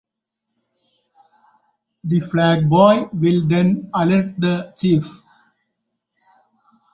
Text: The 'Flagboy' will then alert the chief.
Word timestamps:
The 2.03 2.21
'Flagboy' 2.21 3.13
will 3.13 3.45
then 3.45 3.91
alert 3.93 4.33
the 4.41 4.73
chief. 4.75 5.21